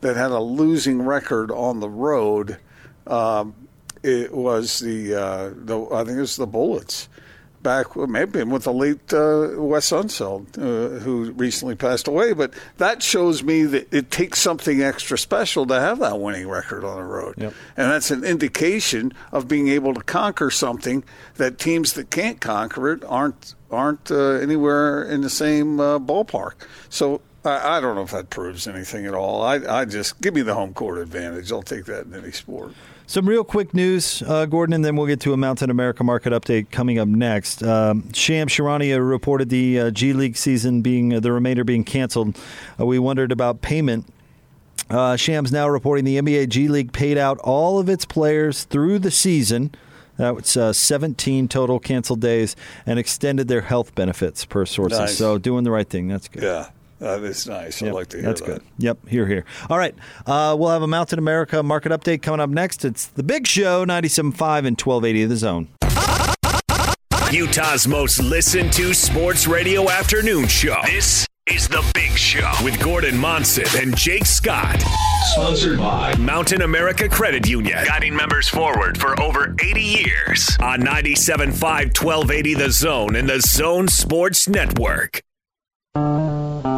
[0.00, 2.56] that had a losing record on the road.
[3.06, 3.54] Um,
[4.02, 7.10] it was the, uh, the I think it was the Bullets.
[7.62, 12.32] Back, maybe with the late uh, Wes Unseld, uh, who recently passed away.
[12.32, 16.84] But that shows me that it takes something extra special to have that winning record
[16.84, 17.36] on the road.
[17.38, 17.54] Yep.
[17.76, 21.04] And that's an indication of being able to conquer something
[21.36, 26.54] that teams that can't conquer it aren't aren't uh, anywhere in the same uh, ballpark.
[26.88, 29.42] So I, I don't know if that proves anything at all.
[29.42, 31.50] I, I just give me the home court advantage.
[31.50, 32.72] I'll take that in any sport.
[33.12, 36.32] Some real quick news, uh, Gordon, and then we'll get to a Mountain America market
[36.32, 37.62] update coming up next.
[37.62, 42.38] Um, Shams Charania reported the uh, G League season being uh, the remainder being canceled.
[42.80, 44.06] Uh, we wondered about payment.
[44.88, 48.98] Uh, Shams now reporting the NBA G League paid out all of its players through
[48.98, 49.74] the season.
[50.16, 54.98] That was uh, 17 total canceled days and extended their health benefits per sources.
[54.98, 55.18] Nice.
[55.18, 56.08] So doing the right thing.
[56.08, 56.44] That's good.
[56.44, 56.70] Yeah,
[57.02, 57.82] that is nice.
[57.82, 58.46] I Yep, like to hear That's that.
[58.46, 58.62] good.
[58.78, 59.44] Yep, here, here.
[59.68, 59.94] All right,
[60.26, 62.84] uh, we'll have a Mountain America market update coming up next.
[62.84, 65.68] It's the Big Show, 97.5 and 1280 of the zone.
[67.30, 70.76] Utah's most listened to sports radio afternoon show.
[70.84, 74.80] This is The Big Show with Gordon Monson and Jake Scott.
[75.32, 81.52] Sponsored by Mountain America Credit Union, guiding members forward for over 80 years on 97.5
[82.00, 85.22] 1280 The Zone and the Zone Sports Network.
[86.62, 86.68] Show,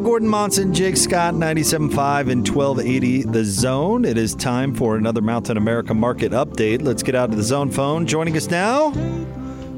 [0.00, 4.04] Gordon Monson, Jake Scott, 97.5 and 1280 The Zone.
[4.04, 6.80] It is time for another Mountain America market update.
[6.80, 8.06] Let's get out to the zone phone.
[8.06, 8.92] Joining us now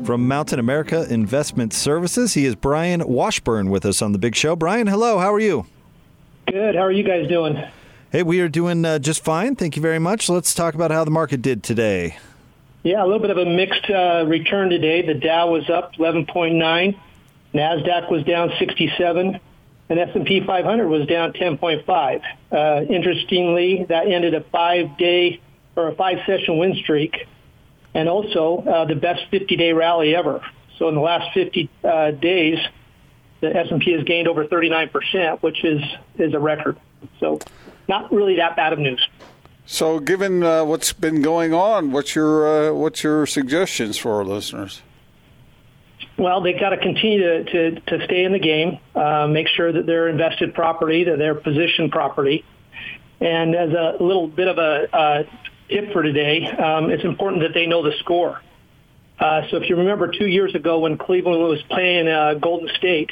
[0.07, 4.55] from Mountain America Investment Services, he is Bryan Washburn with us on the Big Show.
[4.55, 5.19] Bryan, hello.
[5.19, 5.67] How are you?
[6.47, 6.77] Good.
[6.77, 7.61] How are you guys doing?
[8.13, 9.57] Hey, we are doing uh, just fine.
[9.57, 10.29] Thank you very much.
[10.29, 12.19] Let's talk about how the market did today.
[12.85, 15.05] Yeah, a little bit of a mixed uh, return today.
[15.05, 16.97] The Dow was up 11.9,
[17.53, 19.41] Nasdaq was down 67,
[19.89, 22.23] and S&P 500 was down 10.5.
[22.53, 25.41] Uh, interestingly, that ended a five-day
[25.75, 27.27] or a five-session win streak,
[27.97, 30.45] and also uh, the best 50-day rally ever.
[30.79, 32.59] So in the last 50 uh, days,
[33.41, 35.83] the S&P has gained over 39%, which is
[36.19, 36.79] is a record.
[37.21, 37.39] So
[37.89, 39.05] not really that bad of news.
[39.65, 44.25] So, given uh, what's been going on, what's your uh, what's your suggestions for our
[44.25, 44.83] listeners?
[46.19, 49.73] Well, they've got to continue to, to, to stay in the game, uh, make sure
[49.73, 52.45] that they're invested properly, that they're positioned properly.
[53.21, 55.23] And as a little bit of a uh,
[55.69, 58.41] tip for today, um, it's important that they know the score.
[59.19, 63.11] Uh, so if you remember two years ago when Cleveland was playing uh, Golden State,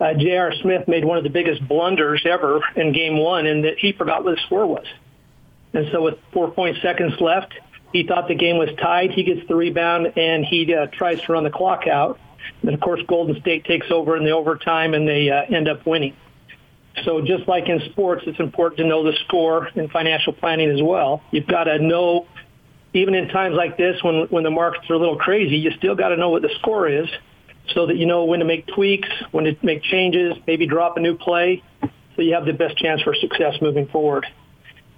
[0.00, 0.52] uh, J.R.
[0.62, 4.24] Smith made one of the biggest blunders ever in game one, and that he forgot
[4.24, 4.86] what the score was.
[5.72, 7.52] And so with 4.0 seconds left,
[7.92, 9.12] he thought the game was tied.
[9.12, 12.18] He gets the rebound, and he uh, tries to run the clock out.
[12.62, 15.86] And of course, Golden State takes over in the overtime, and they uh, end up
[15.86, 16.16] winning.
[17.02, 20.80] So just like in sports, it's important to know the score in financial planning as
[20.80, 21.22] well.
[21.32, 22.26] You've got to know,
[22.92, 25.96] even in times like this when, when the markets are a little crazy, you still
[25.96, 27.08] got to know what the score is
[27.72, 31.00] so that you know when to make tweaks, when to make changes, maybe drop a
[31.00, 34.26] new play, so you have the best chance for success moving forward.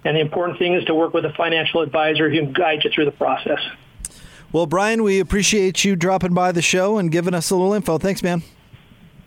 [0.03, 2.91] And the important thing is to work with a financial advisor who can guide you
[2.93, 3.59] through the process.
[4.51, 7.97] Well, Bryan, we appreciate you dropping by the show and giving us a little info.
[7.97, 8.43] Thanks, man.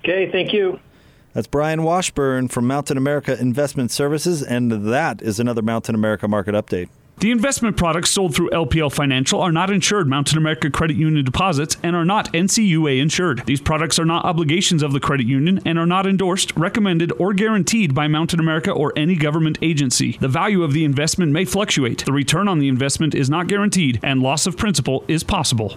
[0.03, 0.79] Okay, thank you.
[1.33, 6.55] That's Bryan Washburn from Mountain America Investment Services, and that is another Mountain America market
[6.55, 6.89] update.
[7.21, 11.77] The investment products sold through LPL Financial are not insured Mountain America Credit Union deposits
[11.83, 13.45] and are not NCUA insured.
[13.45, 17.35] These products are not obligations of the credit union and are not endorsed, recommended, or
[17.35, 20.17] guaranteed by Mountain America or any government agency.
[20.19, 22.07] The value of the investment may fluctuate.
[22.07, 25.77] The return on the investment is not guaranteed, and loss of principal is possible.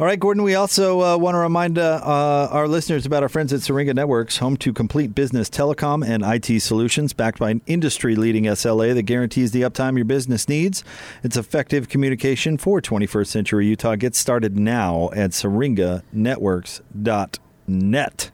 [0.00, 3.28] All right, Gordon, we also uh, want to remind uh, uh, our listeners about our
[3.28, 7.62] friends at Syringa Networks, home to complete business telecom and IT solutions backed by an
[7.66, 10.84] industry leading SLA that guarantees the uptime your business needs.
[11.24, 13.96] It's effective communication for 21st century Utah.
[13.96, 18.30] Get started now at syringanetworks.net.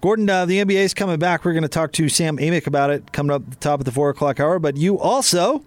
[0.00, 1.44] Gordon, uh, the NBA is coming back.
[1.44, 3.84] We're going to talk to Sam Amick about it coming up at the top of
[3.84, 5.64] the 4 o'clock hour, but you also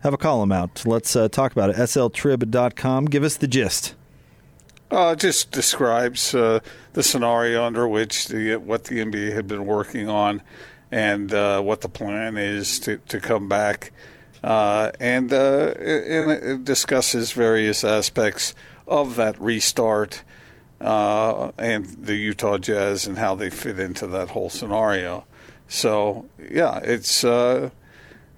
[0.00, 0.84] have a column out.
[0.86, 1.76] Let's uh, talk about it.
[1.76, 3.06] sltrib.com.
[3.06, 3.94] Give us the gist.
[4.90, 6.60] Uh, just describes uh,
[6.94, 10.40] the scenario under which the what the NBA had been working on,
[10.90, 13.92] and uh, what the plan is to, to come back,
[14.42, 18.54] uh, and, uh, and it discusses various aspects
[18.86, 20.22] of that restart
[20.80, 25.26] uh, and the Utah Jazz and how they fit into that whole scenario.
[25.66, 27.24] So yeah, it's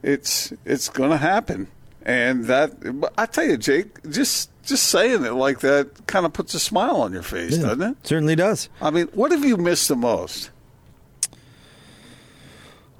[0.03, 1.69] it's it's going to happen,
[2.03, 2.73] and that
[3.17, 6.97] I tell you, Jake, just just saying it like that kind of puts a smile
[6.97, 8.07] on your face, yeah, doesn't it?
[8.07, 8.69] Certainly does.
[8.81, 10.51] I mean, what have you missed the most?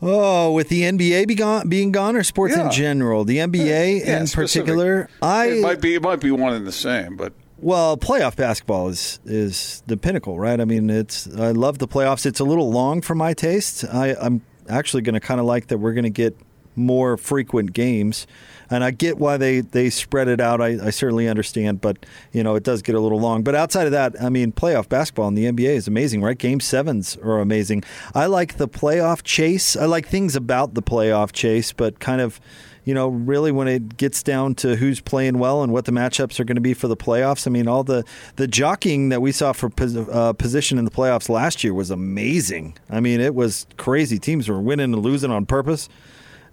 [0.03, 2.67] Oh, with the NBA be gone, being gone, or sports yeah.
[2.67, 3.25] in general?
[3.25, 6.73] The NBA yeah, in particular, I it might be it might be one and the
[6.73, 10.59] same, but well, playoff basketball is is the pinnacle, right?
[10.61, 12.25] I mean, it's I love the playoffs.
[12.25, 13.85] It's a little long for my taste.
[13.85, 16.37] I, I'm actually going to kind of like that we're going to get
[16.77, 18.27] more frequent games.
[18.71, 20.61] And I get why they, they spread it out.
[20.61, 23.43] I, I, certainly understand, but you know it does get a little long.
[23.43, 26.39] But outside of that, I mean, playoff basketball in the NBA is amazing, right?
[26.39, 27.83] Game sevens are amazing.
[28.15, 29.77] I like the playoff chase.
[29.77, 32.41] I like things about the playoff chase, but kind of,
[32.85, 36.39] you know, really when it gets down to who's playing well and what the matchups
[36.39, 37.49] are going to be for the playoffs.
[37.49, 38.05] I mean, all the
[38.37, 39.73] the jockeying that we saw for
[40.13, 42.79] uh, position in the playoffs last year was amazing.
[42.89, 44.21] I mean, it was crazy.
[44.21, 45.89] Teams were winning and losing on purpose.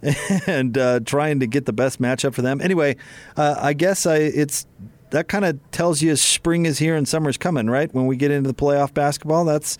[0.46, 2.60] and uh, trying to get the best matchup for them.
[2.60, 2.96] Anyway,
[3.36, 4.66] uh, I guess I, it's
[5.10, 7.92] that kind of tells you spring is here and summer's coming, right?
[7.92, 9.78] When we get into the playoff basketball, that's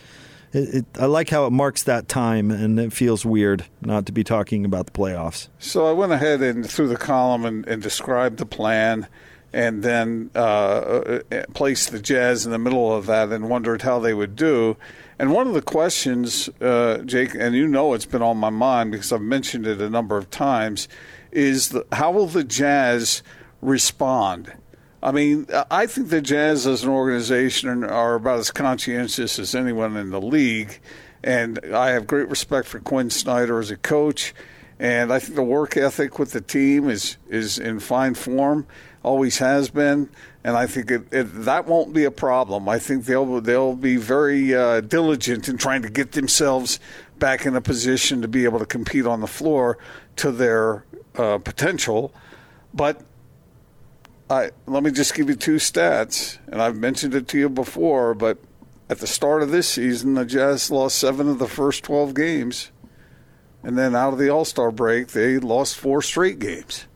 [0.52, 4.12] it, it, I like how it marks that time, and it feels weird not to
[4.12, 5.48] be talking about the playoffs.
[5.58, 9.06] So I went ahead and through the column and, and described the plan
[9.52, 11.20] and then uh, uh,
[11.54, 14.76] placed the Jazz in the middle of that and wondered how they would do.
[15.18, 18.92] And one of the questions, uh, Jake, and you know it's been on my mind
[18.92, 20.88] because I've mentioned it a number of times,
[21.32, 23.22] is the, how will the Jazz
[23.60, 24.52] respond?
[25.02, 29.96] I mean, I think the Jazz as an organization are about as conscientious as anyone
[29.96, 30.80] in the league.
[31.22, 34.34] And I have great respect for Quinn Snyder as a coach.
[34.80, 38.66] And I think the work ethic with the team is, is in fine form
[39.02, 40.08] always has been,
[40.44, 42.68] and I think it, it, that won't be a problem.
[42.68, 46.78] I think they'll they'll be very uh, diligent in trying to get themselves
[47.18, 49.78] back in a position to be able to compete on the floor
[50.16, 50.84] to their
[51.16, 52.12] uh, potential.
[52.74, 53.00] But
[54.28, 58.14] I let me just give you two stats, and I've mentioned it to you before.
[58.14, 58.38] But
[58.90, 62.70] at the start of this season, the Jazz lost seven of the first twelve games.
[63.62, 66.86] And then out of the All Star break, they lost four straight games.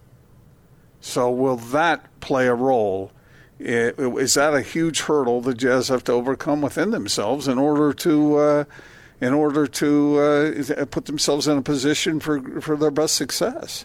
[1.00, 3.12] So will that play a role?
[3.58, 8.36] Is that a huge hurdle the Jazz have to overcome within themselves in order to
[8.36, 8.64] uh,
[9.20, 13.84] in order to uh, put themselves in a position for for their best success?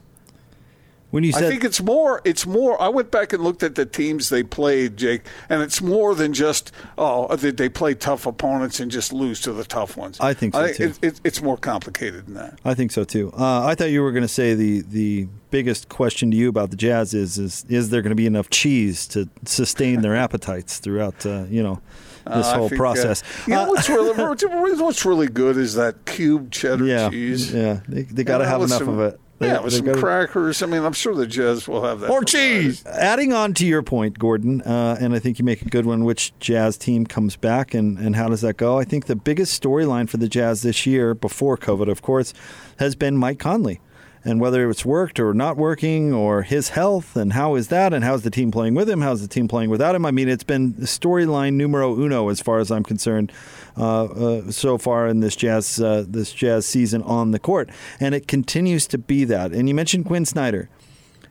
[1.10, 2.22] When you said, I think it's more.
[2.26, 2.82] It's more.
[2.82, 6.34] I went back and looked at the teams they played, Jake, and it's more than
[6.34, 10.20] just oh they play tough opponents and just lose to the tough ones.
[10.20, 10.84] I think so I, too.
[10.84, 12.60] It, it, it's more complicated than that.
[12.66, 13.32] I think so too.
[13.38, 16.72] Uh, I thought you were going to say the the biggest question to you about
[16.72, 20.80] the Jazz is is is there going to be enough cheese to sustain their appetites
[20.80, 21.82] throughout uh, you know
[22.26, 23.24] this uh, whole think, process.
[23.24, 27.54] Uh, you know what's really what's really good is that cube cheddar yeah, cheese.
[27.54, 29.20] Yeah, they, they got to have enough some, of it.
[29.40, 30.64] They, yeah, with some gotta, crackers.
[30.64, 32.10] I mean, I'm sure the Jazz will have that.
[32.10, 32.84] Or cheese.
[32.88, 36.04] Adding on to your point, Gordon, uh, and I think you make a good one.
[36.06, 38.80] Which Jazz team comes back, and, and how does that go?
[38.80, 42.34] I think the biggest storyline for the Jazz this year, before COVID, of course,
[42.80, 43.80] has been Mike Conley
[44.24, 48.04] and whether it's worked or not working or his health and how is that and
[48.04, 50.06] how's the team playing with him how's the team playing without him.
[50.06, 53.32] I mean it's been storyline numero uno as far as i'm concerned
[53.78, 57.70] uh, uh, so far in this jazz uh, this jazz season on the court.
[58.00, 59.52] And it continues to be that.
[59.52, 60.70] And you mentioned quinn snyder.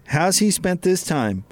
[0.07, 1.45] Has he spent this time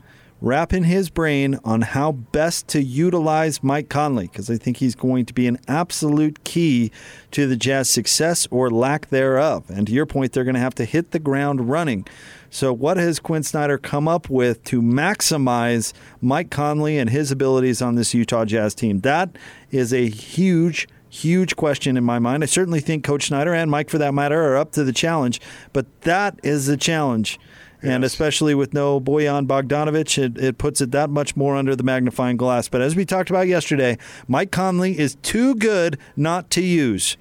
[0.45, 5.24] wrapping his brain on how best to utilize Mike Conley because I think he's going
[5.24, 6.92] to be an absolute key
[7.30, 9.70] to the Jazz success or lack thereof.
[9.70, 12.07] And to your point, they're going to have to hit the ground running.
[12.51, 17.80] So, what has Quinn Snyder come up with to maximize Mike Conley and his abilities
[17.80, 19.01] on this Utah Jazz team?
[19.01, 19.30] That
[19.70, 22.42] is a huge huge question in my mind.
[22.42, 25.40] I certainly think Coach Snyder and Mike, for that matter, are up to the challenge,
[25.72, 27.38] but that is the challenge
[27.83, 31.83] And especially with no Bojan Bogdanovic, it, it puts it that much more under the
[31.83, 32.68] magnifying glass.
[32.68, 37.16] But as we talked about yesterday, Mike Conley is too good not to use.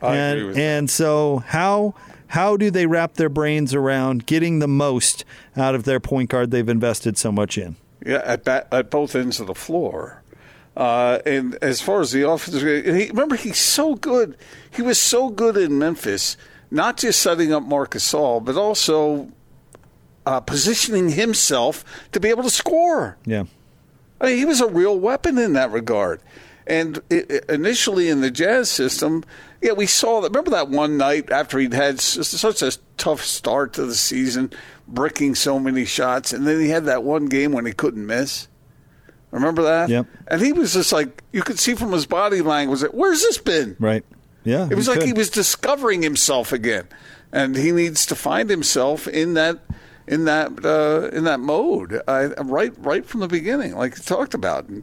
[0.00, 1.94] I and agree with and so how
[2.28, 5.24] how do they wrap their brains around getting the most
[5.56, 7.76] out of their point guard they've invested so much in?
[8.04, 10.22] Yeah, at at both ends of the floor.
[10.76, 14.36] Uh, and as far as the offense, he, remember he's so good.
[14.70, 16.36] He was so good in Memphis,
[16.70, 19.30] not just setting up Marc Gasol, but also
[20.26, 23.16] uh, positioning himself to be able to score.
[23.24, 23.44] Yeah.
[24.20, 26.20] I mean, he was a real weapon in that regard.
[26.66, 29.22] And it, it- initially in the Jazz system,
[29.62, 30.30] yeah, we saw that.
[30.30, 34.50] Remember that one night after he'd had s- such a tough start to the season,
[34.88, 38.48] bricking so many shots, and then he had that one game when he couldn't miss.
[39.30, 39.88] Remember that?
[39.88, 40.06] Yep.
[40.28, 42.80] And he was just like you could see from his body language.
[42.80, 43.76] that, Where's this been?
[43.78, 44.04] Right.
[44.44, 44.68] Yeah.
[44.70, 45.06] It was he like could.
[45.08, 46.86] he was discovering himself again,
[47.32, 49.58] and he needs to find himself in that
[50.06, 54.34] in that uh, in that mode I, right right from the beginning, like you talked
[54.34, 54.66] about.
[54.66, 54.82] And,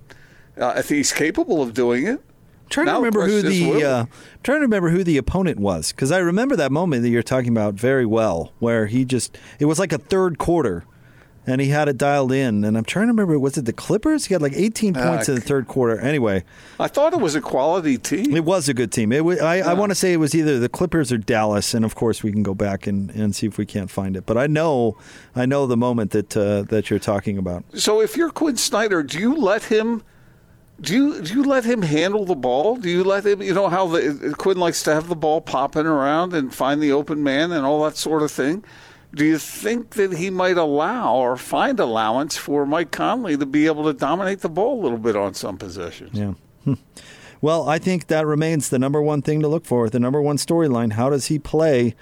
[0.60, 2.22] uh, I think he's capable of doing it.
[2.70, 4.06] trying Now to remember who question is, will the uh,
[4.44, 7.50] trying to remember who the opponent was because I remember that moment that you're talking
[7.50, 10.86] about very well, where he just it was like a third quarter,
[11.46, 14.26] and he had it dialed in, and I'm trying to remember was it the Clippers?
[14.26, 16.00] He had like 18 points in the third quarter.
[16.00, 16.44] Anyway,
[16.80, 18.36] I thought it was a quality team.
[18.36, 19.12] it was a good team.
[19.12, 21.84] It was, I, I want to say it was either the Clippers or Dallas, and
[21.84, 24.26] of course we can go back and, and see if we can't find it.
[24.26, 24.98] But I know
[25.36, 27.66] I know the moment that uh, that you're talking about.
[27.76, 30.04] So if you're Quinn Snyder, do you let him?
[30.82, 32.78] Do you do you let him handle the ball?
[32.78, 33.42] Do you let him?
[33.42, 36.92] You know how the, Quinn likes to have the ball popping around and find the
[36.92, 38.64] open man and all that sort of thing.
[39.16, 43.68] Do you think that he might allow or find allowance for Mike Conley to be
[43.68, 46.18] able to dominate the ball a little bit on some possessions?
[46.18, 46.34] Yeah.
[46.64, 46.74] Hmm.
[47.40, 50.38] Well, I think that remains the number one thing to look for, the number one
[50.38, 50.94] storyline.
[50.94, 51.94] How does he play?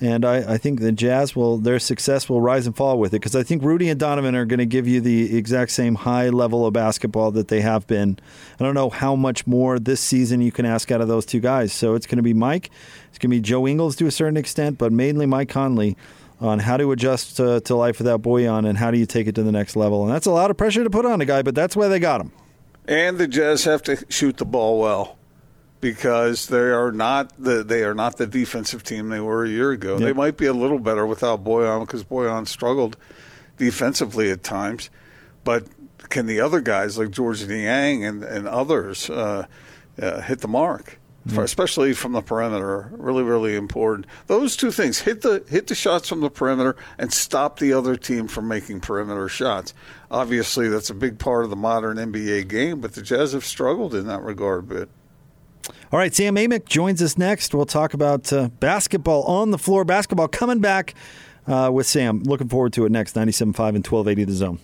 [0.00, 3.20] And I, I think the Jazz will, their success will rise and fall with it
[3.20, 6.28] because I think Rudy and Donovan are going to give you the exact same high
[6.28, 8.18] level of basketball that they have been.
[8.60, 11.40] I don't know how much more this season you can ask out of those two
[11.40, 11.72] guys.
[11.72, 12.70] So it's going to be Mike,
[13.08, 15.96] it's going to be Joe Ingles to a certain extent, but mainly Mike Conley
[16.40, 19.34] on how to adjust to, to life without Bojan and how do you take it
[19.36, 20.04] to the next level.
[20.04, 21.98] And that's a lot of pressure to put on a guy, but that's why they
[21.98, 22.32] got him.
[22.86, 25.16] And the Jazz have to shoot the ball well
[25.80, 29.72] because they are not the they are not the defensive team they were a year
[29.72, 29.98] ago.
[29.98, 32.96] They might be a little better without Bojan because Bojan struggled
[33.56, 34.90] defensively at times,
[35.44, 35.66] but
[36.08, 39.46] can the other guys like Georges Niang and and others uh,
[40.00, 40.98] uh, hit the mark?
[41.28, 44.06] For, especially from the perimeter, really, really important.
[44.28, 47.96] Those two things: hit the hit the shots from the perimeter and stop the other
[47.96, 49.74] team from making perimeter shots.
[50.10, 53.94] Obviously, that's a big part of the modern NBA game, but the Jazz have struggled
[53.94, 54.88] in that regard a bit.
[55.92, 57.54] All right, Sam Amick joins us next.
[57.54, 60.94] We'll talk about uh, basketball on the floor, basketball coming back
[61.46, 62.22] uh, with Sam.
[62.22, 63.14] Looking forward to it next.
[63.14, 64.58] 97.5 and 1280 The Zone.